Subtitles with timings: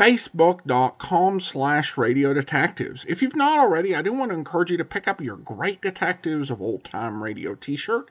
[0.00, 3.04] facebook.com slash radio detectives.
[3.06, 5.82] If you've not already, I do want to encourage you to pick up your Great
[5.82, 8.08] Detectives of Old Time Radio t-shirt.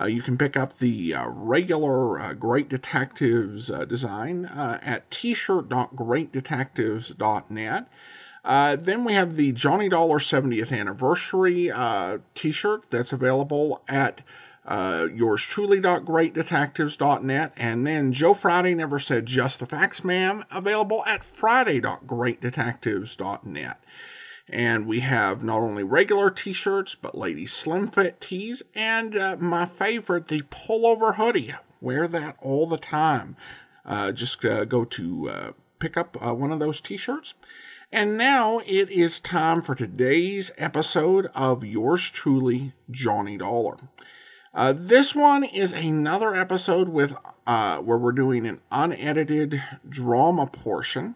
[0.00, 5.10] Uh, you can pick up the uh, regular uh, Great Detectives uh, design uh, at
[5.10, 7.88] t-shirt.greatdetectives.net.
[8.44, 11.72] Uh, then we have the Johnny Dollar 70th anniversary
[12.36, 14.20] t-shirt that's available at
[14.66, 20.44] uh, yours truly greatdetectives.net and then joe friday never said just the facts ma'am.
[20.50, 23.78] Available at friday.greatdetectives.net
[24.48, 29.66] and we have not only regular t-shirts but ladies slim fit tees and uh, my
[29.66, 31.54] favorite the pullover hoodie.
[31.80, 33.36] Wear that all the time.
[33.84, 37.34] Uh, just uh, go to uh, pick up uh, one of those t-shirts.
[37.92, 43.76] And now it is time for today's episode of yours truly johnny dollar
[44.54, 47.12] uh, this one is another episode with
[47.46, 51.14] uh, where we're doing an unedited drama portion.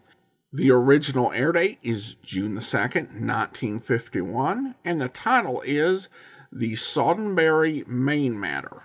[0.52, 6.08] The original air date is June the 2nd, 1951, and the title is
[6.50, 8.82] The Soderbury Maine Matter.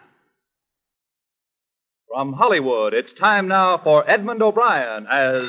[2.09, 5.47] From Hollywood, it's time now for Edmund O'Brien as.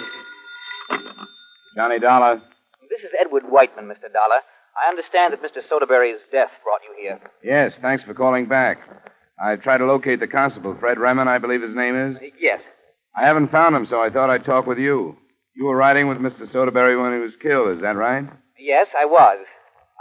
[1.77, 2.41] Johnny Dollar.
[2.89, 4.13] This is Edward Whiteman, Mr.
[4.13, 4.41] Dollar.
[4.75, 5.63] I understand that Mr.
[5.63, 7.21] Soderbury's death brought you here.
[7.43, 8.79] Yes, thanks for calling back.
[9.43, 12.17] I tried to locate the constable, Fred Remen, I believe his name is.
[12.17, 12.61] Uh, yes.
[13.17, 15.17] I haven't found him, so I thought I'd talk with you.
[15.55, 16.51] You were riding with Mr.
[16.51, 18.27] Soderbury when he was killed, is that right?
[18.59, 19.47] Yes, I was.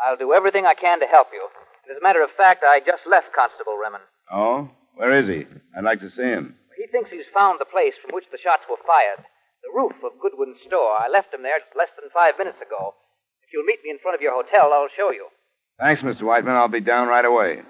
[0.03, 1.45] I'll do everything I can to help you.
[1.91, 4.01] As a matter of fact, I just left Constable Remen.
[4.31, 4.69] Oh?
[4.95, 5.45] Where is he?
[5.77, 6.55] I'd like to see him.
[6.77, 9.25] He thinks he's found the place from which the shots were fired.
[9.61, 10.97] The roof of Goodwin's store.
[10.97, 12.93] I left him there less than five minutes ago
[13.53, 15.27] you'll meet me in front of your hotel, I'll show you.
[15.79, 16.23] Thanks, Mr.
[16.23, 16.55] Whiteman.
[16.55, 17.61] I'll be down right away.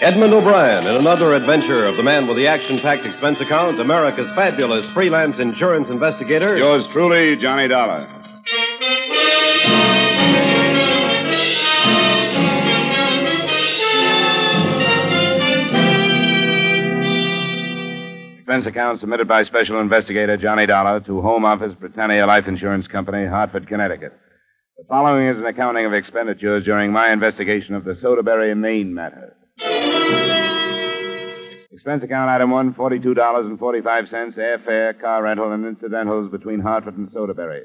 [0.00, 4.28] Edmund O'Brien in another adventure of the man with the action packed expense account, America's
[4.34, 6.58] fabulous freelance insurance investigator.
[6.58, 8.06] Yours truly, Johnny Dollar.
[18.44, 23.24] Expense account submitted by Special Investigator Johnny Dollar to Home Office Britannia Life Insurance Company,
[23.24, 24.12] Hartford, Connecticut.
[24.76, 29.34] The following is an accounting of expenditures during my investigation of the Soderbury Maine matter.
[31.72, 37.62] Expense account item one, $42.45, airfare, car rental, and incidentals between Hartford and Soderbury.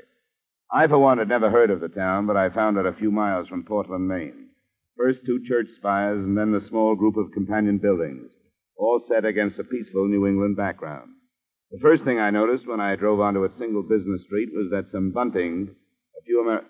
[0.72, 3.12] I, for one, had never heard of the town, but I found it a few
[3.12, 4.48] miles from Portland, Maine.
[4.96, 8.32] First two church spires, and then the small group of companion buildings
[8.80, 11.10] all set against a peaceful New England background.
[11.72, 14.90] The first thing I noticed when I drove onto its single business street was that
[14.92, 15.70] some bunting,
[16.18, 16.66] a few Amer-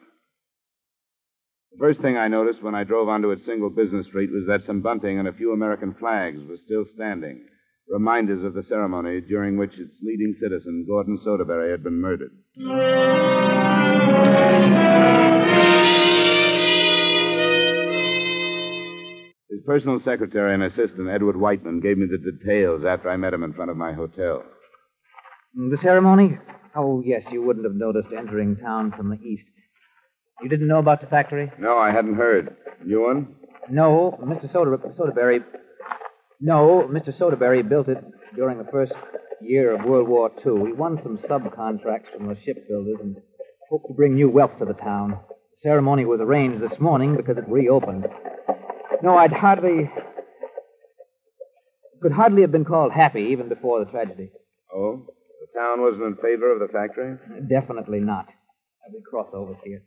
[1.72, 4.66] The first thing I noticed when I drove onto its single business street was that
[4.66, 7.46] some bunting and a few American flags were still standing,
[7.88, 12.31] reminders of the ceremony during which its leading citizen, Gordon Soderbury, had been murdered.
[19.69, 23.53] Personal secretary and assistant, Edward Whiteman, gave me the details after I met him in
[23.53, 24.41] front of my hotel.
[25.56, 26.40] Hmm, the ceremony?
[26.75, 29.46] Oh, yes, you wouldn't have noticed entering town from the east.
[30.41, 31.52] You didn't know about the factory?
[31.59, 32.56] No, I hadn't heard.
[32.84, 33.35] You one?
[33.69, 34.51] No, Mr.
[34.51, 35.44] Soder- Soderbury.
[36.42, 37.15] No, Mr.
[37.15, 38.04] Soderbury built it
[38.36, 38.94] during the first
[39.39, 40.65] year of World War II.
[40.65, 43.18] He won some subcontracts from the shipbuilders and
[43.69, 45.19] hoped to bring new wealth to the town.
[45.30, 48.07] The ceremony was arranged this morning because it reopened.
[49.01, 49.90] No, I'd hardly.
[52.01, 54.31] Could hardly have been called happy even before the tragedy.
[54.74, 55.06] Oh?
[55.42, 57.18] The town wasn't in favor of the factory?
[57.50, 58.28] Definitely not.
[58.88, 59.81] Every crossover here.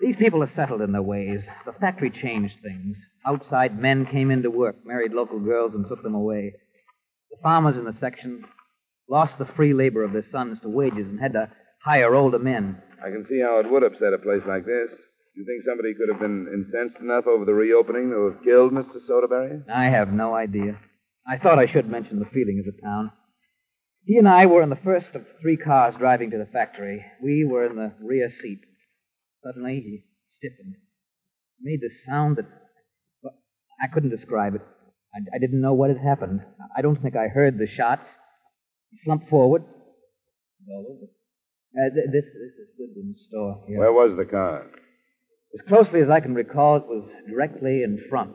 [0.00, 1.40] These people are settled in their ways.
[1.64, 2.96] The factory changed things.
[3.26, 6.54] Outside men came into work, married local girls, and took them away.
[7.30, 8.44] The farmers in the section
[9.08, 11.50] lost the free labor of their sons to wages and had to
[11.84, 12.78] hire older men.
[13.04, 14.90] I can see how it would upset a place like this.
[15.34, 18.98] You think somebody could have been incensed enough over the reopening to have killed Mr.
[19.08, 19.68] Soderbury?
[19.68, 20.78] I have no idea.
[21.26, 23.12] I thought I should mention the feeling of the town.
[24.04, 27.04] He and I were in the first of three cars driving to the factory.
[27.22, 28.58] We were in the rear seat.
[29.44, 30.04] Suddenly, he
[30.36, 30.74] stiffened.
[31.58, 32.46] He made this sound that.
[33.22, 33.34] Well,
[33.82, 34.62] I couldn't describe it.
[35.14, 36.40] I, I, didn't know what had happened.
[36.76, 38.06] I don't think I heard the shots.
[38.90, 39.62] He slumped forward.
[39.62, 43.62] Uh, this, this is Goodwin's store.
[43.66, 43.78] Here.
[43.78, 44.66] Where was the car?
[45.54, 48.34] As closely as I can recall, it was directly in front,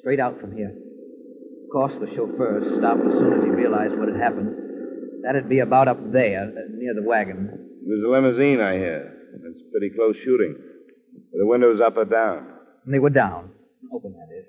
[0.00, 0.70] straight out from here.
[0.70, 4.54] Of course, the chauffeur stopped as soon as he realized what had happened.
[5.24, 7.48] That'd be about up there, uh, near the wagon.
[7.86, 9.10] There's a limousine, I hear.
[9.42, 10.54] That's pretty close shooting.
[11.32, 12.46] Were the windows up or down?
[12.84, 13.50] And they were down.
[13.92, 14.44] Open, that is.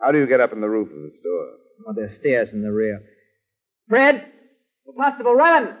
[0.00, 1.48] How do you get up on the roof of the store?
[1.88, 3.02] Oh, there's stairs in the rear.
[3.88, 4.26] Fred!
[4.96, 5.76] Constable Ryland!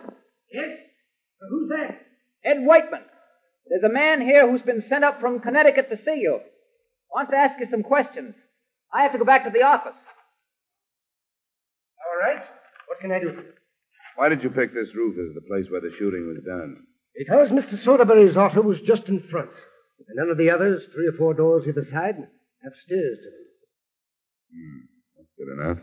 [0.52, 0.78] Yes?
[1.48, 2.00] who's that?
[2.44, 3.02] Ed Whiteman.
[3.70, 6.40] There's a man here who's been sent up from Connecticut to see you.
[7.14, 8.34] Wants to ask you some questions.
[8.92, 9.98] I have to go back to the office.
[12.02, 12.42] All right.
[12.88, 13.44] What can I do?
[14.16, 16.84] Why did you pick this roof as the place where the shooting was done?
[17.16, 17.82] Because Mr.
[17.84, 19.50] Soderbury's auto was just in front.
[19.50, 23.46] And none of the others, three or four doors either side, have stairs to them.
[24.52, 24.80] Hmm,
[25.16, 25.78] that's good enough.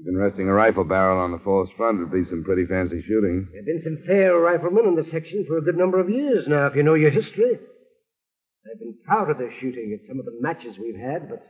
[0.00, 3.46] Even resting a rifle barrel on the false front would be some pretty fancy shooting.
[3.52, 6.46] There have been some fair riflemen in the section for a good number of years
[6.48, 7.54] now, if you know your history.
[7.54, 11.42] I've been proud of their shooting at some of the matches we've had, but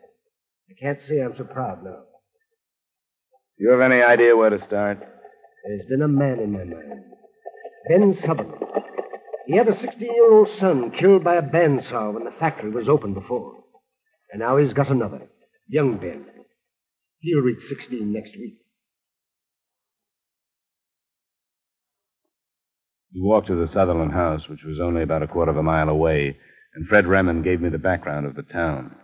[0.68, 2.02] I can't say I'm so proud now.
[3.56, 4.98] Do you have any idea where to start?
[5.66, 7.04] There's been a man in my mind.
[7.88, 8.64] Ben Sutherland.
[9.46, 12.88] He had a 16 year old son killed by a bandsaw when the factory was
[12.88, 13.54] open before.
[14.32, 15.22] And now he's got another,
[15.68, 16.26] young Ben.
[17.24, 18.58] He'll reach 16 next week.
[23.14, 25.88] We walked to the Sutherland house, which was only about a quarter of a mile
[25.88, 26.36] away,
[26.74, 28.94] and Fred Remond gave me the background of the town.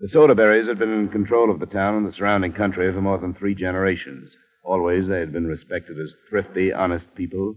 [0.00, 3.18] The Soderburys had been in control of the town and the surrounding country for more
[3.18, 4.30] than three generations.
[4.64, 7.54] Always they had been respected as thrifty, honest people,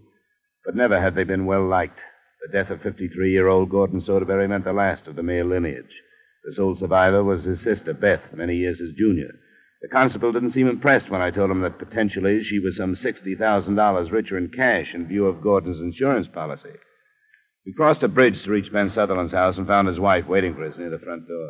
[0.65, 1.99] but never had they been well liked.
[2.45, 6.01] The death of 53 year old Gordon Soderbury meant the last of the male lineage.
[6.43, 9.31] The sole survivor was his sister, Beth, many years his junior.
[9.83, 14.11] The constable didn't seem impressed when I told him that potentially she was some $60,000
[14.13, 16.69] richer in cash in view of Gordon's insurance policy.
[17.65, 20.63] We crossed a bridge to reach Ben Sutherland's house and found his wife waiting for
[20.63, 21.49] us near the front door.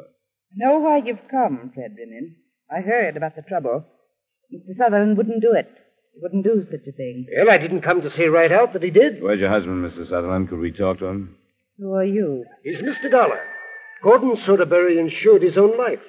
[0.52, 2.36] I know why you've come, Fred Brennan.
[2.72, 3.86] I heard about the trouble.
[4.52, 4.78] Mr.
[4.78, 5.70] Sutherland wouldn't do it.
[6.16, 7.28] He wouldn't do such a thing.
[7.38, 9.22] Well, I didn't come to say right out that he did.
[9.22, 10.10] Where's your husband, Mr.
[10.10, 10.50] Sutherland?
[10.50, 11.36] Could we talk to him?
[11.78, 12.46] Who are you?
[12.64, 13.12] He's Mr.
[13.12, 13.42] Dollar.
[14.04, 16.02] Gordon Soderbury insured his own life.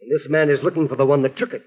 [0.00, 1.62] And this man is looking for the one that took it.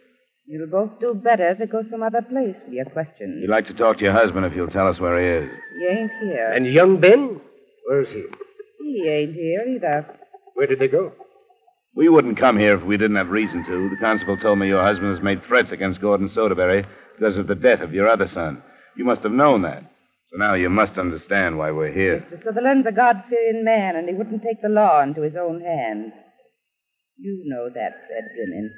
[0.47, 3.39] You'll both do better to go some other place with your questions.
[3.41, 5.51] You'd like to talk to your husband if you'll tell us where he is.
[5.79, 6.51] He ain't here.
[6.51, 7.39] And young Ben?
[7.87, 8.25] Where's he?
[8.79, 10.05] He ain't here either.
[10.55, 11.13] Where did they go?
[11.95, 13.89] We wouldn't come here if we didn't have reason to.
[13.89, 16.85] The constable told me your husband has made threats against Gordon Soderbury
[17.17, 18.63] because of the death of your other son.
[18.95, 19.83] You must have known that.
[20.31, 22.25] So now you must understand why we're here.
[22.31, 22.43] Mr.
[22.43, 26.13] Sutherland's a God-fearing man, and he wouldn't take the law into his own hands.
[27.17, 28.73] You know that, Fred Brennan.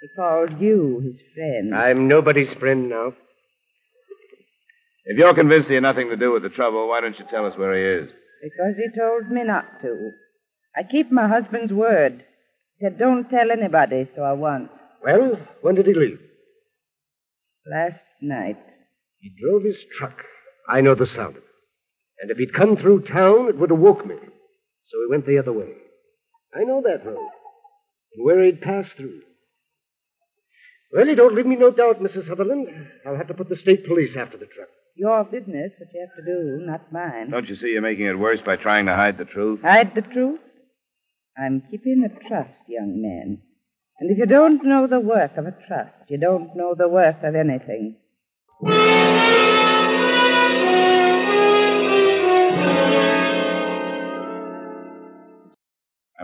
[0.00, 1.74] He called you his friend.
[1.74, 3.14] I'm nobody's friend now.
[5.06, 7.46] If you're convinced he had nothing to do with the trouble, why don't you tell
[7.46, 8.10] us where he is?
[8.42, 10.10] Because he told me not to.
[10.76, 12.24] I keep my husband's word.
[12.78, 14.70] He said, don't tell anybody, so I won't.
[15.04, 16.18] Well, when did he leave?
[17.70, 18.58] Last night.
[19.20, 20.24] He drove his truck.
[20.68, 21.48] I know the sound of it.
[22.20, 24.16] And if he'd come through town, it would have woke me.
[24.16, 25.68] So he went the other way.
[26.54, 27.28] I know that road.
[28.14, 29.20] And where he'd pass through.
[30.92, 32.28] Well, you don't leave me no doubt, Mrs.
[32.28, 32.68] Sutherland.
[33.04, 34.68] I'll have to put the state police after the truck.
[34.96, 37.30] Your business, what you have to do, not mine.
[37.30, 39.60] Don't you see you're making it worse by trying to hide the truth?
[39.62, 40.38] Hide the truth?
[41.36, 43.42] I'm keeping a trust, young man.
[43.98, 47.24] And if you don't know the worth of a trust, you don't know the worth
[47.24, 47.96] of anything.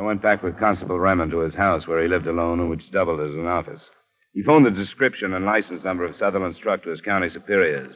[0.01, 2.91] I went back with Constable Remond to his house where he lived alone and which
[2.91, 3.83] doubled as an office.
[4.33, 7.95] He phoned the description and license number of Sutherland's truck to his county superiors.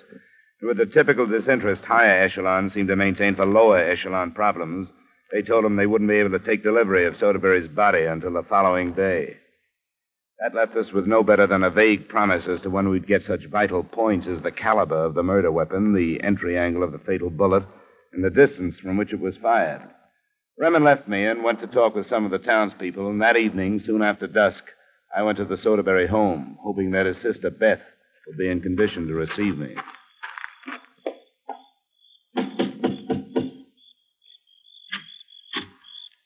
[0.61, 4.91] And with the typical disinterest higher echelons seem to maintain for lower echelon problems,
[5.33, 8.43] they told him they wouldn't be able to take delivery of Soderbury's body until the
[8.43, 9.39] following day.
[10.41, 13.23] That left us with no better than a vague promise as to when we'd get
[13.23, 16.99] such vital points as the caliber of the murder weapon, the entry angle of the
[16.99, 17.65] fatal bullet,
[18.13, 19.81] and the distance from which it was fired.
[20.61, 23.81] Remond left me and went to talk with some of the townspeople, and that evening,
[23.85, 24.63] soon after dusk,
[25.17, 27.81] I went to the Soderbury home, hoping that his sister Beth
[28.27, 29.75] would be in condition to receive me.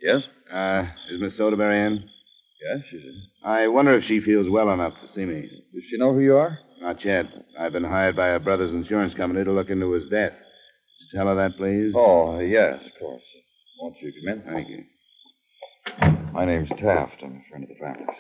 [0.01, 0.23] Yes?
[0.53, 1.95] Uh, is Miss Soderbury in?
[1.97, 3.23] Yes, she's in.
[3.45, 5.43] I wonder if she feels well enough to see me.
[5.43, 6.59] Does she know who you are?
[6.81, 7.27] Not yet.
[7.59, 10.33] I've been hired by her brother's insurance company to look into his death.
[10.33, 11.93] Would you tell her that, please?
[11.97, 12.81] Oh, yes,
[14.27, 14.55] of course.
[14.55, 14.83] Won't you come
[16.03, 16.05] in?
[16.05, 16.33] Thank you.
[16.33, 17.23] My name's Taft.
[17.23, 18.17] I'm a friend of the family's.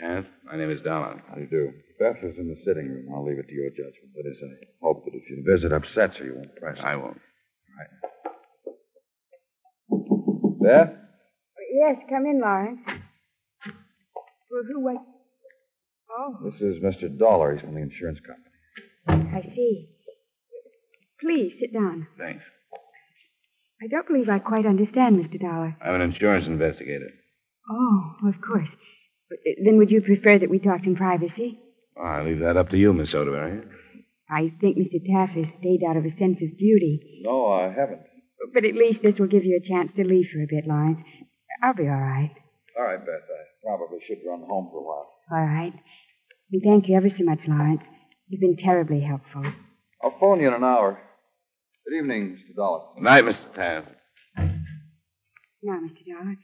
[0.00, 1.22] Taft, my name is Dollar.
[1.28, 1.72] How do you do?
[1.98, 3.06] Beth is in the sitting room.
[3.14, 4.12] I'll leave it to your judgment.
[4.16, 6.86] That is, I hope that if your visit upsets her, you won't press her.
[6.86, 7.20] I won't.
[7.78, 7.88] Right.
[10.62, 10.94] Beth?
[11.74, 12.80] Yes, come in, Lawrence.
[14.50, 14.96] Well, who was.
[16.10, 17.16] Oh, This is Mr.
[17.18, 17.52] Dollar.
[17.54, 19.30] He's from the insurance company.
[19.34, 19.88] I see.
[21.20, 22.06] Please sit down.
[22.18, 22.42] Thanks.
[23.82, 25.40] I don't believe I quite understand, Mr.
[25.40, 25.76] Dollar.
[25.84, 27.10] I'm an insurance investigator.
[27.68, 28.68] Oh, of course.
[29.64, 31.58] Then would you prefer that we talked in privacy?
[31.96, 33.66] Oh, I leave that up to you, Miss Soderbury.
[34.30, 35.00] I think Mr.
[35.04, 37.22] Taft has stayed out of a sense of duty.
[37.24, 38.02] No, I haven't.
[38.54, 41.00] But at least this will give you a chance to leave for a bit, Lawrence.
[41.62, 42.30] I'll be all right.
[42.78, 43.08] All right, Beth.
[43.08, 45.08] I probably should run home for a while.
[45.32, 45.72] All right.
[46.52, 47.82] And thank you ever so much, Lawrence.
[48.28, 49.44] You've been terribly helpful.
[50.02, 51.00] I'll phone you in an hour.
[51.84, 52.56] Good evening, Mr.
[52.56, 52.80] Dollar.
[52.94, 53.54] Good night, Mr.
[53.54, 53.88] Taft.
[54.36, 56.06] Now, Mr.
[56.06, 56.36] Dollar,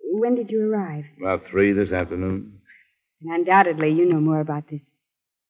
[0.00, 1.04] when did you arrive?
[1.20, 2.58] About three this afternoon.
[3.22, 4.80] And undoubtedly you know more about this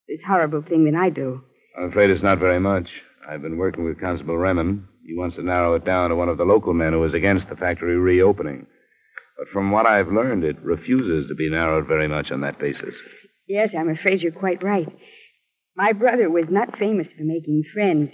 [0.08, 1.42] this horrible thing than I do.
[1.78, 2.88] I'm afraid it's not very much.
[3.26, 4.86] I've been working with Constable Remen.
[5.06, 7.48] He wants to narrow it down to one of the local men who is against
[7.48, 8.66] the factory reopening.
[9.38, 12.94] But from what I've learned, it refuses to be narrowed very much on that basis.
[13.46, 14.88] Yes, I'm afraid you're quite right.
[15.76, 18.10] My brother was not famous for making friends.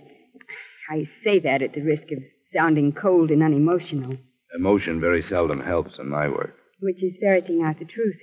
[0.90, 2.18] I say that at the risk of
[2.54, 4.16] sounding cold and unemotional,
[4.57, 6.54] Emotion very seldom helps in my work.
[6.80, 8.16] which is ferreting out the truth.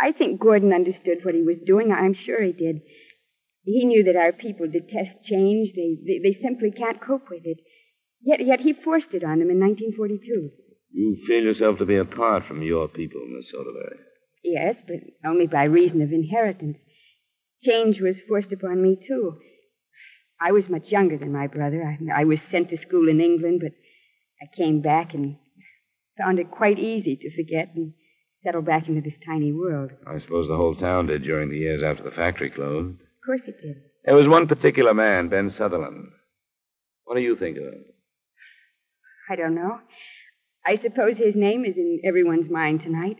[0.00, 1.92] I think Gordon understood what he was doing.
[1.92, 2.80] I'm sure he did.
[3.64, 5.72] He knew that our people detest change.
[5.76, 7.58] They, they, they simply can't cope with it.
[8.22, 10.50] Yet, yet he forced it on them in 1942.
[10.92, 13.98] You feel yourself to be apart from your people, Miss Soderbury.
[14.42, 14.96] Yes, but
[15.28, 16.78] only by reason of inheritance.
[17.62, 19.38] Change was forced upon me, too.
[20.40, 21.82] I was much younger than my brother.
[21.84, 23.72] I, I was sent to school in England, but
[24.42, 25.36] I came back and
[26.18, 27.92] found it quite easy to forget and
[28.44, 29.90] settle back into this tiny world.
[30.06, 32.94] I suppose the whole town did during the years after the factory closed.
[33.00, 33.76] Of course it did.
[34.04, 36.08] There was one particular man, Ben Sutherland.
[37.04, 37.84] What do you think of him?
[39.28, 39.78] I don't know.
[40.64, 43.16] I suppose his name is in everyone's mind tonight.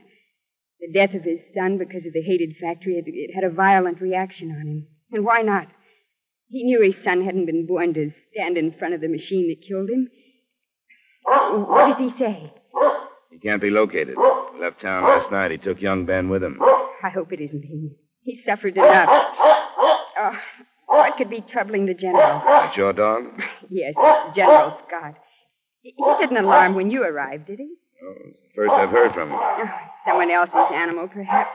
[0.81, 4.00] The death of his son because of the hated factory, it, it had a violent
[4.00, 4.87] reaction on him.
[5.12, 5.69] And why not?
[6.50, 9.66] He knew his son hadn't been born to stand in front of the machine that
[9.66, 10.09] killed him.
[11.25, 12.52] What does he say?
[13.30, 14.16] He can't be located.
[14.61, 15.52] Left town last night.
[15.52, 16.61] He took young Ben with him.
[16.61, 17.97] I hope it isn't he.
[18.23, 19.09] He suffered enough.
[19.09, 20.37] Oh, oh
[20.87, 22.42] what could be troubling the general?
[22.45, 23.25] That's your dog?
[23.71, 23.95] Yes,
[24.35, 25.14] General Scott.
[25.83, 27.75] He he didn't alarm when you arrived, did he?
[28.02, 29.38] Oh, it's the first I've heard from him.
[29.40, 29.71] Oh,
[30.04, 31.52] someone else's animal, perhaps.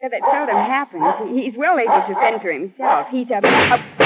[0.00, 1.36] But that seldom happens.
[1.36, 3.08] He's well able to fend for himself.
[3.10, 3.40] He's a.
[3.44, 3.97] a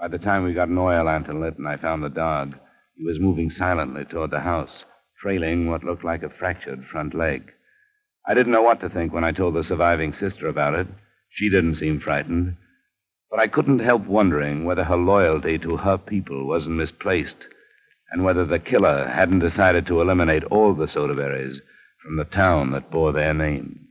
[0.00, 2.54] By the time we got an oil lantern lit and I found the dog,
[2.94, 4.84] he was moving silently toward the house,
[5.20, 7.50] trailing what looked like a fractured front leg.
[8.26, 10.86] I didn't know what to think when I told the surviving sister about it.
[11.30, 12.56] She didn't seem frightened.
[13.28, 17.46] But I couldn't help wondering whether her loyalty to her people wasn't misplaced,
[18.12, 21.58] and whether the killer hadn't decided to eliminate all the Soderburys
[22.02, 23.88] from the town that bore their name.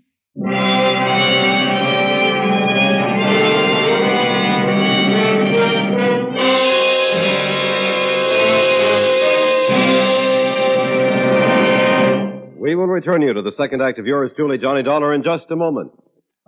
[12.67, 15.50] We will return you to the second act of yours truly, Johnny Dollar, in just
[15.50, 15.93] a moment.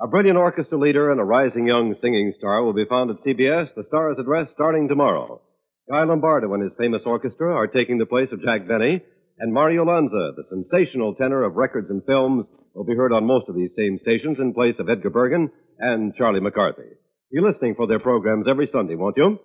[0.04, 3.74] A brilliant orchestra leader and a rising young singing star will be found at CBS,
[3.74, 5.40] the star's address, starting tomorrow.
[5.90, 9.02] Guy Lombardo and his famous orchestra are taking the place of Jack Benny,
[9.40, 12.46] and Mario Lanza, the sensational tenor of records and films,
[12.76, 15.50] will be heard on most of these same stations in place of Edgar Bergen
[15.80, 17.00] and Charlie McCarthy.
[17.32, 19.40] Be listening for their programs every Sunday, won't you?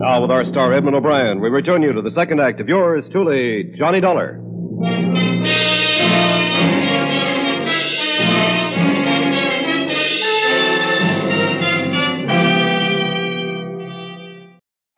[0.00, 3.04] Now, with our star Edmund O'Brien, we return you to the second act of yours
[3.12, 4.43] truly, Johnny Dollar.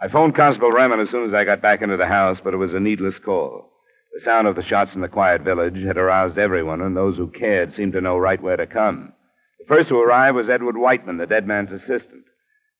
[0.00, 2.58] I phoned Constable Remen as soon as I got back into the house, but it
[2.58, 3.70] was a needless call.
[4.14, 7.28] The sound of the shots in the quiet village had aroused everyone, and those who
[7.28, 9.12] cared seemed to know right where to come.
[9.58, 12.24] The first to arrive was Edward Whiteman, the dead man's assistant.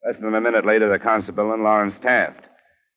[0.07, 2.46] Less than a minute later, the constable and Lawrence Taft.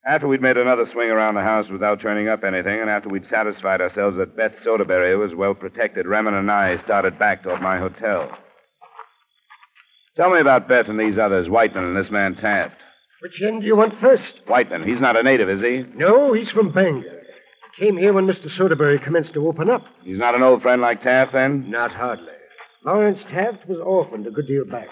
[0.08, 3.28] After we'd made another swing around the house without turning up anything, and after we'd
[3.28, 7.78] satisfied ourselves that Beth Soderbury was well protected, Remen and I started back toward my
[7.78, 8.32] hotel.
[10.16, 12.76] Tell me about Beth and these others, Whiteman and this man Taft.
[13.22, 14.42] Which end do you want first?
[14.48, 15.84] Whiteman, he's not a native, is he?
[15.96, 17.22] No, he's from Bangor.
[17.78, 18.50] Came here when Mr.
[18.50, 19.84] Soderbury commenced to open up.
[20.04, 21.70] He's not an old friend like Taft, then?
[21.70, 22.34] Not hardly.
[22.86, 24.88] Lawrence Taft was orphaned a good deal back.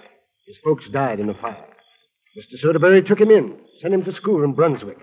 [0.46, 1.67] His folks died in a fire.
[2.38, 2.63] Mr.
[2.63, 4.98] Soderberry took him in, sent him to school in Brunswick.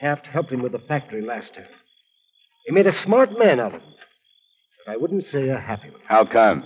[0.00, 1.66] Taft helped him with the factory last time.
[2.64, 3.90] He made a smart man out of him.
[4.86, 6.00] But I wouldn't say a happy one.
[6.06, 6.64] How come?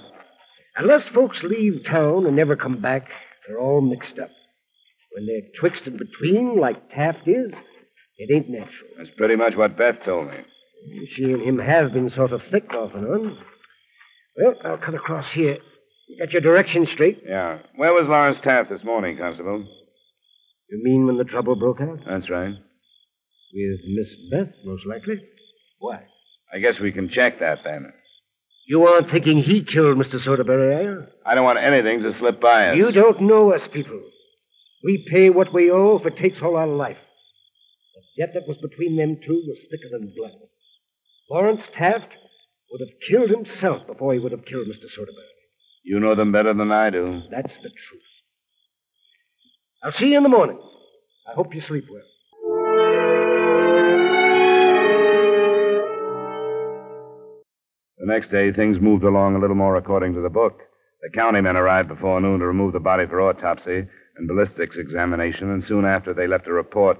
[0.76, 3.08] Unless folks leave town and never come back,
[3.46, 4.30] they're all mixed up.
[5.12, 7.52] When they're twixt and between, like Taft is,
[8.18, 8.88] It ain't natural.
[8.96, 10.36] That's pretty much what Beth told me.
[11.14, 13.38] She and him have been sort of thick off and on.
[14.36, 15.58] Well, I'll cut across here.
[16.08, 17.22] You got your directions straight?
[17.26, 17.58] Yeah.
[17.74, 19.66] Where was Lawrence Taft this morning, Constable?
[20.70, 22.00] You mean when the trouble broke out?
[22.06, 22.54] That's right.
[23.54, 25.20] With Miss Beth, most likely.
[25.78, 26.02] Why?
[26.52, 27.92] I guess we can check that then.
[28.66, 30.18] You aren't thinking he killed Mr.
[30.20, 31.06] Soderbury, are you?
[31.24, 32.76] I don't want anything to slip by us.
[32.76, 34.00] You don't know us people.
[34.84, 36.96] We pay what we owe if it takes all our life.
[38.16, 40.32] The debt that was between them two was thicker than blood.
[41.30, 42.08] Lawrence Taft
[42.70, 44.86] would have killed himself before he would have killed Mr.
[44.98, 45.32] Soderbury.
[45.84, 47.22] You know them better than I do.
[47.30, 48.02] That's the truth.
[49.82, 50.58] I'll see you in the morning.
[51.28, 52.02] I hope you sleep well.
[57.98, 60.60] The next day, things moved along a little more according to the book.
[61.02, 65.50] The county men arrived before noon to remove the body for autopsy and ballistics examination,
[65.50, 66.98] and soon after they left a report.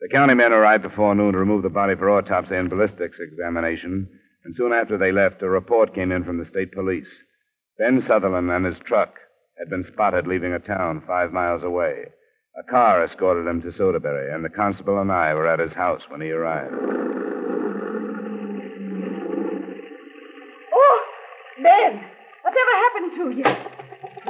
[0.00, 4.08] The county men arrived before noon to remove the body for autopsy and ballistics examination,
[4.44, 7.08] and soon after they left, a report came in from the state police.
[7.78, 9.14] Ben Sutherland and his truck
[9.58, 12.04] had been spotted leaving a town five miles away.
[12.58, 16.02] A car escorted him to Soderbury, and the constable and I were at his house
[16.08, 16.72] when he arrived.
[20.72, 21.04] Oh,
[21.62, 22.04] Ben,
[22.42, 23.44] whatever happened to you?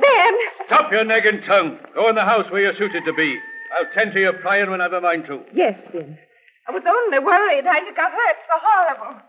[0.00, 0.34] Ben!
[0.66, 1.78] Stop your nagging tongue.
[1.94, 3.38] Go in the house where you're suited to be.
[3.78, 5.40] I'll tend to your prying when I've a mind to.
[5.52, 6.18] Yes, Ben.
[6.66, 9.20] I was only worried how you got hurt so horrible.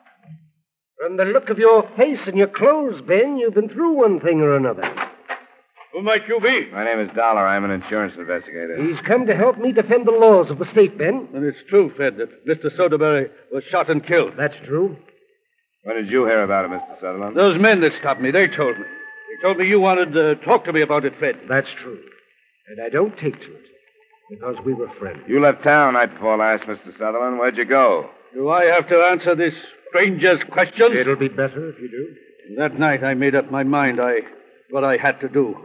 [0.99, 4.39] From the look of your face and your clothes, Ben, you've been through one thing
[4.39, 4.89] or another.
[5.95, 6.69] Who might you be?
[6.73, 7.47] My name is Dollar.
[7.47, 8.85] I'm an insurance investigator.
[8.85, 11.29] He's come to help me defend the laws of the state, Ben.
[11.33, 12.65] And it's true, Fred, that Mr.
[12.77, 14.33] Soderbury was shot and killed.
[14.37, 14.97] That's true.
[15.83, 16.99] When did you hear about it, Mr.
[16.99, 17.37] Sutherland?
[17.37, 18.83] Those men that stopped me, they told me.
[18.83, 21.39] They told me you wanted to talk to me about it, Fred.
[21.47, 21.99] That's true.
[22.67, 23.61] And I don't take to it.
[24.29, 25.23] Because we were friends.
[25.29, 26.91] You left town night before last, Mr.
[26.97, 27.39] Sutherland.
[27.39, 28.09] Where'd you go?
[28.33, 29.53] Do I have to answer this
[29.87, 30.93] stranger's questions?
[30.93, 32.55] It'll be better if you do.
[32.57, 34.17] That night I made up my mind I
[34.71, 35.55] what I had to do.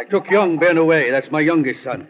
[0.00, 1.10] I took young Ben away.
[1.10, 2.08] That's my youngest son.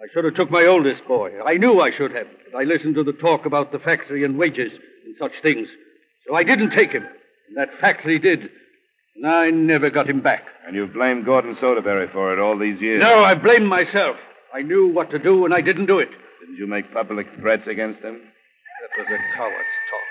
[0.00, 1.32] I should have took my oldest boy.
[1.44, 2.28] I knew I should have.
[2.52, 4.72] But I listened to the talk about the factory and wages
[5.04, 5.66] and such things.
[6.26, 7.02] So I didn't take him.
[7.02, 8.48] And that factory did.
[9.16, 10.44] And I never got him back.
[10.66, 13.00] And you've blamed Gordon Soderbury for it all these years.
[13.00, 14.16] No, I blame myself.
[14.54, 16.10] I knew what to do and I didn't do it.
[16.40, 18.20] Didn't you make public threats against him?
[18.20, 19.56] That was a coward's
[19.90, 20.10] talk.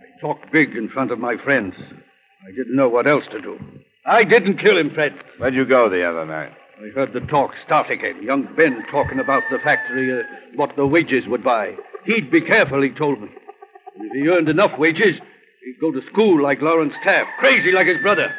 [0.00, 1.74] I talked big in front of my friends.
[1.78, 3.60] I didn't know what else to do.
[4.06, 5.14] I didn't kill him, Fred.
[5.38, 6.52] Where'd you go the other night?
[6.82, 8.22] I heard the talk start again.
[8.22, 10.24] Young Ben talking about the factory, uh,
[10.56, 11.76] what the wages would buy.
[12.04, 13.28] He'd be careful, he told me.
[13.96, 15.20] And if he earned enough wages,
[15.64, 18.34] he'd go to school like Lawrence Taft, crazy like his brother.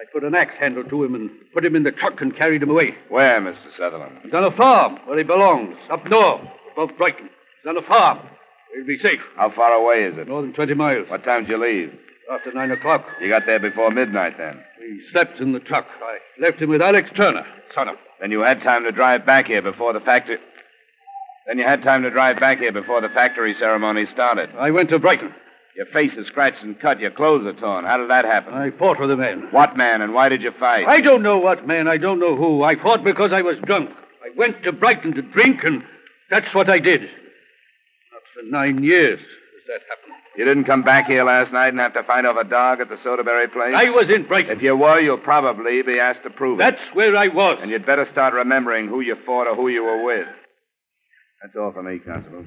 [0.00, 2.62] I put an axe handle to him and put him in the truck and carried
[2.62, 2.94] him away.
[3.08, 3.76] Where, Mr.
[3.76, 4.18] Sutherland?
[4.24, 6.40] He's on a farm where he belongs, up north,
[6.72, 7.28] above Brighton.
[7.62, 8.18] He's on a farm.
[8.74, 9.20] He'll be safe.
[9.36, 10.28] How far away is it?
[10.28, 11.08] More than 20 miles.
[11.08, 11.92] What time did you leave?
[12.30, 13.06] After 9 o'clock.
[13.20, 14.62] You got there before midnight, then?
[14.88, 15.86] He slept in the truck.
[16.02, 17.96] I left him with Alex Turner, son of.
[18.20, 20.38] Then you had time to drive back here before the factory.
[21.46, 24.48] Then you had time to drive back here before the factory ceremony started.
[24.58, 25.34] I went to Brighton.
[25.76, 27.00] Your face is scratched and cut.
[27.00, 27.84] Your clothes are torn.
[27.84, 28.54] How did that happen?
[28.54, 29.48] I fought with a man.
[29.50, 30.88] What man and why did you fight?
[30.88, 31.86] I don't know what man.
[31.86, 32.62] I don't know who.
[32.62, 33.90] I fought because I was drunk.
[34.24, 35.84] I went to Brighton to drink, and
[36.30, 37.02] that's what I did.
[37.02, 40.17] Not for nine years has that happened.
[40.38, 42.88] You didn't come back here last night and have to fight off a dog at
[42.88, 43.74] the Soderbury place?
[43.74, 44.56] I was in Brighton.
[44.56, 46.62] If you were, you'll probably be asked to prove it.
[46.62, 47.58] That's where I was.
[47.60, 50.28] And you'd better start remembering who you fought or who you were with.
[51.42, 52.44] That's all for me, Constable.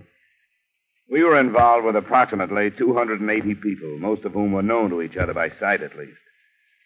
[1.11, 5.33] We were involved with approximately 280 people, most of whom were known to each other
[5.33, 6.17] by sight, at least.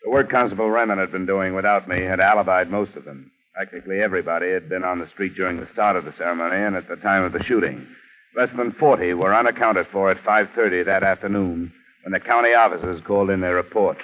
[0.03, 3.29] The work Constable Renman had been doing without me had alibied most of them.
[3.53, 6.89] Practically everybody had been on the street during the start of the ceremony and at
[6.89, 7.85] the time of the shooting.
[8.35, 11.71] Less than 40 were unaccounted for at 5.30 that afternoon
[12.03, 13.97] when the county officers called in their report.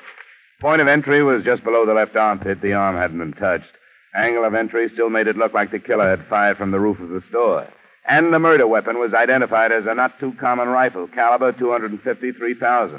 [0.62, 2.62] Point of entry was just below the left armpit.
[2.62, 3.72] The arm hadn't been touched.
[4.16, 7.00] Angle of entry still made it look like the killer had fired from the roof
[7.00, 7.68] of the store.
[8.08, 12.96] And the murder weapon was identified as a not too common rifle, caliber 253,000.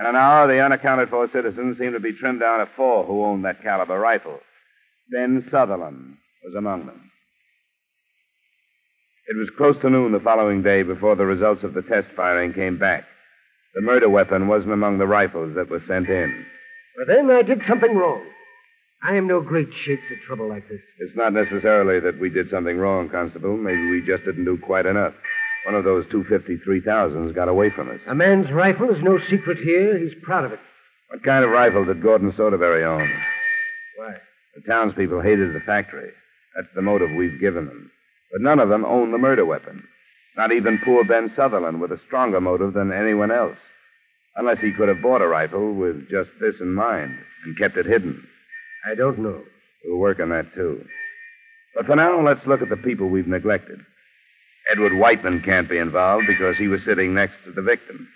[0.00, 3.24] In an hour, the unaccounted for citizens seemed to be trimmed down to four who
[3.24, 4.40] owned that caliber rifle.
[5.10, 7.10] Ben Sutherland was among them.
[9.26, 12.52] It was close to noon the following day before the results of the test firing
[12.52, 13.04] came back.
[13.74, 16.44] The murder weapon wasn't among the rifles that were sent in.
[16.96, 18.22] Well, then I did something wrong.
[19.02, 20.80] I am no great shakes at trouble like this.
[21.00, 23.56] It's not necessarily that we did something wrong, Constable.
[23.56, 25.14] Maybe we just didn't do quite enough.
[25.66, 28.00] One of those 253,000s got away from us.
[28.06, 29.98] A man's rifle is no secret here.
[29.98, 30.60] He's proud of it.
[31.10, 33.08] What kind of rifle did Gordon Soderbury own?
[33.96, 34.14] Why?
[34.54, 36.10] The townspeople hated the factory.
[36.54, 37.90] That's the motive we've given them.
[38.34, 39.84] But none of them owned the murder weapon.
[40.36, 43.56] Not even poor Ben Sutherland with a stronger motive than anyone else.
[44.34, 47.86] Unless he could have bought a rifle with just this in mind and kept it
[47.86, 48.26] hidden.
[48.90, 49.40] I don't know.
[49.84, 50.84] We'll work on that, too.
[51.76, 53.78] But for now, let's look at the people we've neglected.
[54.72, 58.08] Edward Whiteman can't be involved because he was sitting next to the victim.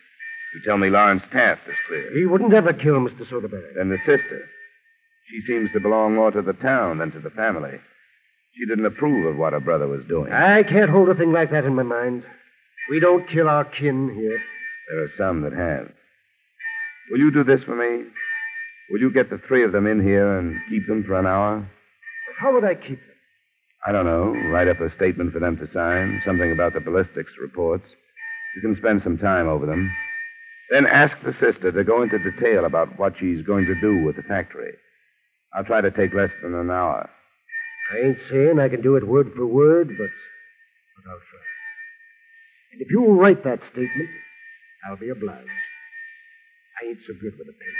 [0.55, 2.11] You tell me Lawrence Taft is clear.
[2.19, 3.25] He wouldn't ever kill Mr.
[3.25, 3.75] Soderbury.
[3.77, 4.49] Then the sister.
[5.29, 7.79] She seems to belong more to the town than to the family.
[8.59, 10.33] She didn't approve of what her brother was doing.
[10.33, 12.25] I can't hold a thing like that in my mind.
[12.91, 14.41] We don't kill our kin here.
[14.91, 15.93] There are some that have.
[17.11, 18.05] Will you do this for me?
[18.91, 21.71] Will you get the three of them in here and keep them for an hour?
[22.39, 23.15] How would I keep them?
[23.87, 24.35] I don't know.
[24.51, 27.87] Write up a statement for them to sign, something about the ballistics reports.
[28.57, 29.91] You can spend some time over them.
[30.71, 34.17] Then ask the sister to go into detail about what she's going to do with
[34.17, 34.73] the factory.
[35.55, 37.09] I'll try to take less than an hour.
[37.91, 40.11] I ain't saying I can do it word for word, but,
[40.97, 41.41] but I'll try.
[42.73, 44.09] And if you'll write that statement,
[44.87, 45.49] I'll be obliged.
[46.81, 47.77] I ain't so good with a pen.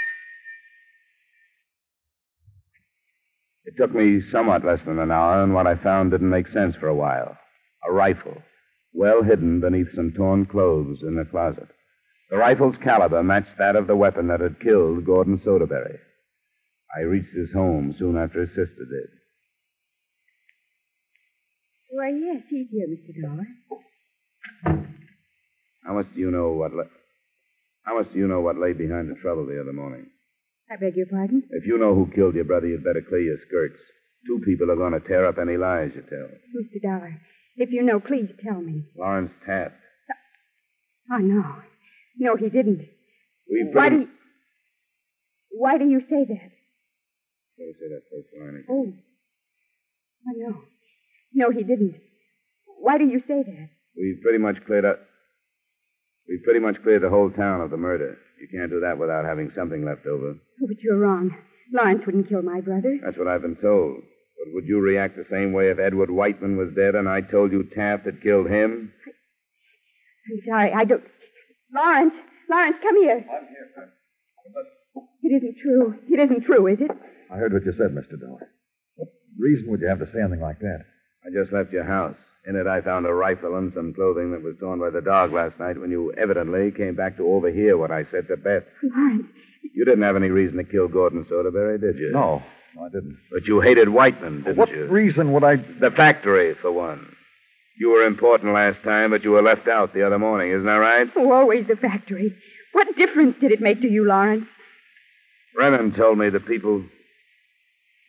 [3.65, 6.75] It took me somewhat less than an hour, and what I found didn't make sense
[6.75, 7.37] for a while.
[7.87, 8.41] A rifle,
[8.93, 11.67] well hidden beneath some torn clothes in the closet.
[12.31, 15.99] The rifle's caliber matched that of the weapon that had killed Gordon Soderbury.
[16.97, 19.18] I reached his home soon after his sister did.
[21.89, 23.13] Why, yes, he's here, Mr.
[23.21, 23.47] Dollar.
[25.83, 26.83] How much do you know what la-
[27.83, 30.05] How much do you know what lay behind the trouble the other morning?
[30.71, 31.43] I beg your pardon?
[31.49, 33.79] If you know who killed your brother, you'd better clear your skirts.
[34.27, 36.29] Two people are going to tear up any lies you tell.
[36.53, 36.81] Mr.
[36.83, 37.19] Dollar,
[37.57, 38.85] if you know, please tell me.
[38.95, 39.73] Lawrence Taft.
[41.11, 41.43] Oh, no.
[42.19, 42.85] No, he didn't.
[43.49, 44.07] We Why do you...
[45.51, 46.51] Why do you say that?
[47.57, 48.65] Better say that first line again.
[48.69, 48.93] Oh.
[50.27, 50.61] Oh, no.
[51.33, 51.95] No, he didn't.
[52.79, 53.69] Why do you say that?
[53.95, 54.99] We've pretty much cleared up.
[56.27, 58.17] We've pretty much cleared the whole town of the murder.
[58.39, 60.35] You can't do that without having something left over.
[60.37, 61.31] Oh, but you're wrong.
[61.73, 62.97] Lawrence wouldn't kill my brother.
[63.03, 63.97] That's what I've been told.
[63.97, 67.51] But would you react the same way if Edward Whiteman was dead and I told
[67.51, 68.93] you Taft had killed him?
[69.05, 70.71] I'm sorry.
[70.73, 71.03] I don't.
[71.75, 72.13] Lawrence!
[72.49, 73.17] Lawrence, come here.
[73.17, 73.91] I'm here, sir.
[75.23, 75.95] It isn't true.
[76.09, 76.91] It isn't true, is it?
[77.31, 78.19] I heard what you said, Mr.
[78.19, 78.49] Dollar.
[78.95, 80.85] What reason would you have to say anything like that?
[81.25, 82.15] I just left your house.
[82.47, 85.33] In it, I found a rifle and some clothing that was torn by the dog
[85.33, 88.63] last night when you evidently came back to overhear what I said to Beth.
[88.81, 89.27] Lawrence.
[89.75, 92.11] You didn't have any reason to kill Gordon Soderbury, did you?
[92.13, 92.41] No,
[92.75, 93.17] no, I didn't.
[93.31, 94.85] But you hated Whiteman, didn't what you?
[94.85, 95.57] reason would I.
[95.57, 97.13] The factory, for one.
[97.77, 100.75] You were important last time, but you were left out the other morning, isn't that
[100.77, 101.09] right?
[101.17, 102.33] Oh, always the factory.
[102.71, 104.45] What difference did it make to you, Lawrence?
[105.57, 106.83] Remen told me the people.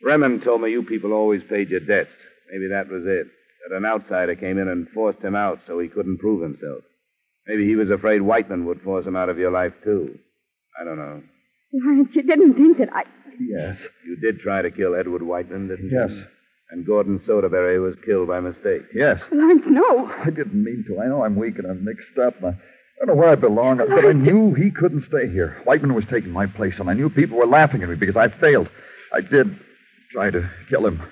[0.05, 2.11] Remen told me you people always paid your debts.
[2.53, 3.27] Maybe that was it.
[3.69, 6.83] That an outsider came in and forced him out so he couldn't prove himself.
[7.47, 10.19] Maybe he was afraid Whiteman would force him out of your life, too.
[10.81, 11.23] I don't know.
[11.73, 13.05] Lawrence, you didn't think that I.
[13.39, 13.77] Yes.
[14.07, 15.99] You did try to kill Edward Whiteman, didn't you?
[15.99, 16.27] Yes.
[16.71, 18.83] And Gordon Soderbury was killed by mistake.
[18.95, 19.21] Yes.
[19.33, 20.07] Lawrence, no.
[20.25, 21.01] I didn't mean to.
[21.01, 22.37] I know I'm weak and I'm mixed up.
[22.43, 25.61] And I don't know where I belong, but I knew he couldn't stay here.
[25.65, 28.29] Whiteman was taking my place, and I knew people were laughing at me because I
[28.29, 28.69] failed.
[29.13, 29.59] I did
[30.13, 31.03] try to kill him.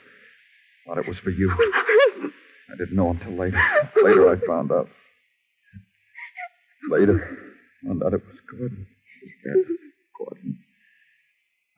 [0.89, 1.53] I thought it was for you.
[1.53, 3.61] I didn't know until later.
[4.03, 4.89] Later, I found out.
[6.91, 7.37] Later,
[7.87, 8.87] found out it was Gordon.
[9.45, 9.77] It was.
[10.19, 10.59] Gordon.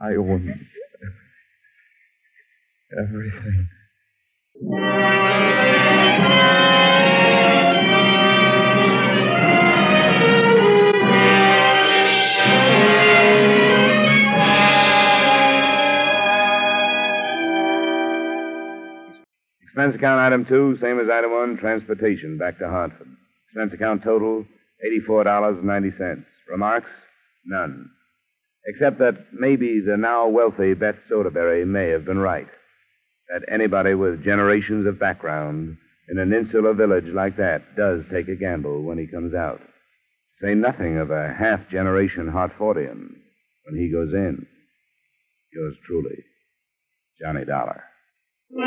[0.01, 0.67] I owe him
[2.97, 3.69] everything.
[19.71, 23.07] Expense account item two, same as item one, transportation back to Hartford.
[23.47, 24.45] Expense account total,
[25.09, 26.25] $84.90.
[26.49, 26.91] Remarks?
[27.47, 27.89] None.
[28.67, 32.49] Except that maybe the now wealthy Beth Soderbury may have been right.
[33.29, 35.77] That anybody with generations of background
[36.09, 39.61] in an insular village like that does take a gamble when he comes out.
[40.43, 43.11] Say nothing of a half generation Hartfordian
[43.65, 44.47] when he goes in.
[45.53, 46.25] Yours truly,
[47.21, 47.85] Johnny Dollar.
[48.53, 48.63] Yours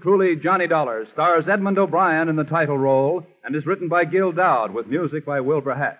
[0.00, 4.30] truly, Johnny Dollar, stars Edmund O'Brien in the title role and is written by Gil
[4.30, 5.98] Doud with music by Wilbur Hatch.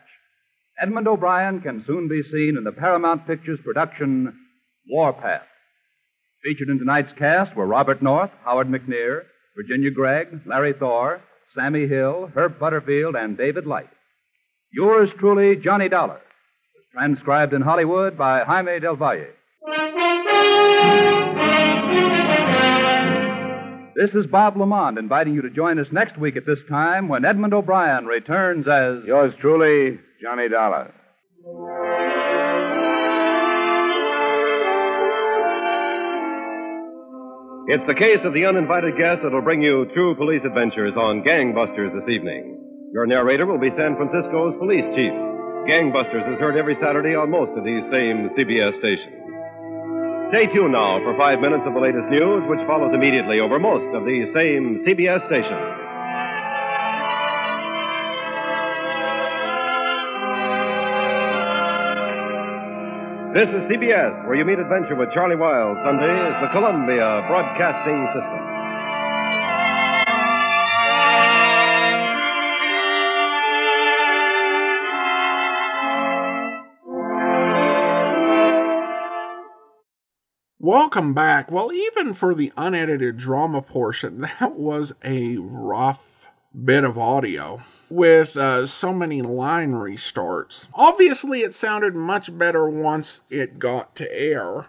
[0.80, 4.38] Edmund O'Brien can soon be seen in the Paramount Pictures production
[4.88, 5.42] Warpath.
[6.44, 9.22] Featured in tonight's cast were Robert North, Howard McNear,
[9.56, 11.22] Virginia Gregg, Larry Thor,
[11.54, 13.88] Sammie Hill, Herb Butterfield, and David Light.
[14.72, 16.20] Yours truly, Johnny Dollar,
[16.92, 19.26] Transcribed in Hollywood by Jaime Del Valle.
[23.94, 27.24] This is Bob LeMond inviting you to join us next week at this time when
[27.24, 29.04] Edmund O'Brien returns as.
[29.04, 30.92] Yours truly, Johnny Dollar.
[37.68, 41.92] It's the case of the uninvited guest that'll bring you true police adventures on Gangbusters
[41.92, 42.56] this evening.
[42.94, 45.12] Your narrator will be San Francisco's police chief.
[45.68, 49.20] Gangbusters is heard every Saturday on most of these same CBS stations.
[50.32, 53.84] Stay tuned now for five minutes of the latest news, which follows immediately over most
[53.92, 55.87] of these same CBS stations.
[63.34, 65.76] This is CBS, where you meet adventure with Charlie Wild.
[65.84, 68.58] Sunday is the Columbia Broadcasting System.
[80.58, 81.50] Welcome back.
[81.50, 86.00] Well, even for the unedited drama portion, that was a rough
[86.64, 90.66] bit of audio with uh, so many line restarts.
[90.74, 94.66] Obviously, it sounded much better once it got to air.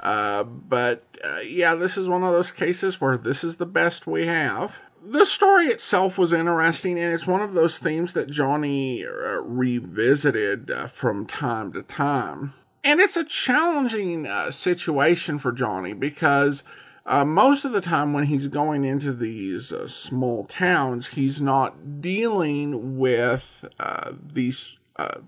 [0.00, 4.06] Uh, but uh, yeah, this is one of those cases where this is the best
[4.06, 4.72] we have.
[5.04, 10.70] The story itself was interesting, and it's one of those themes that Johnny uh, revisited
[10.70, 12.54] uh, from time to time.
[12.84, 16.62] And it's a challenging uh, situation for Johnny because
[17.04, 22.00] uh, most of the time when he's going into these uh, small towns, he's not
[22.00, 25.18] dealing with uh, these uh,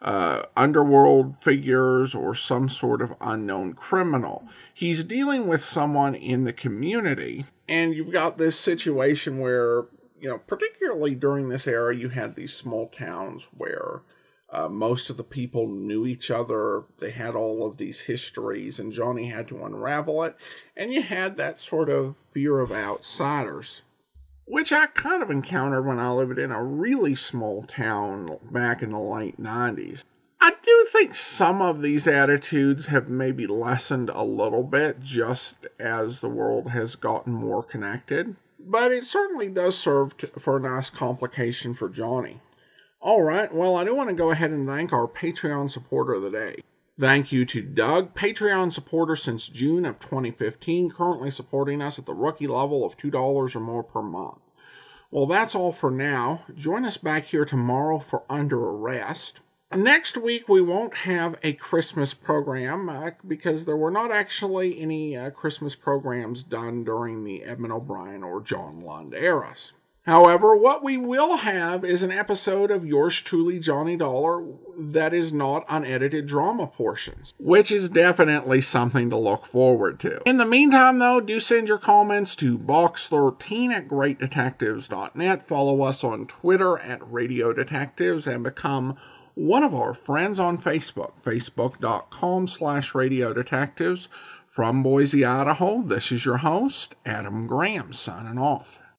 [0.00, 4.46] uh, underworld figures or some sort of unknown criminal.
[4.72, 7.46] He's dealing with someone in the community.
[7.68, 9.86] And you've got this situation where,
[10.20, 14.02] you know, particularly during this era, you had these small towns where
[14.50, 16.84] uh, most of the people knew each other.
[16.98, 20.36] They had all of these histories, and Johnny had to unravel it.
[20.76, 23.82] And you had that sort of fear of outsiders,
[24.44, 28.90] which I kind of encountered when I lived in a really small town back in
[28.90, 30.04] the late 90s.
[30.40, 36.20] I do think some of these attitudes have maybe lessened a little bit just as
[36.20, 40.88] the world has gotten more connected, but it certainly does serve to, for a nice
[40.88, 42.40] complication for Johnny.
[43.06, 46.22] All right, well, I do want to go ahead and thank our Patreon supporter of
[46.22, 46.56] the day.
[46.98, 52.14] Thank you to Doug, Patreon supporter since June of 2015, currently supporting us at the
[52.14, 53.14] rookie level of $2
[53.54, 54.40] or more per month.
[55.12, 56.46] Well, that's all for now.
[56.56, 59.38] Join us back here tomorrow for Under Arrest.
[59.72, 65.16] Next week, we won't have a Christmas program uh, because there were not actually any
[65.16, 69.74] uh, Christmas programs done during the Edmund O'Brien or John Lund eras.
[70.06, 74.44] However, what we will have is an episode of yours truly, Johnny Dollar,
[74.78, 80.22] that is not unedited drama portions, which is definitely something to look forward to.
[80.24, 85.48] In the meantime, though, do send your comments to box13 at greatdetectives.net.
[85.48, 88.96] Follow us on Twitter at Radio Detectives and become
[89.34, 94.06] one of our friends on Facebook, facebook.com slash Radio Detectives.
[94.52, 98.75] From Boise, Idaho, this is your host, Adam Graham, signing off.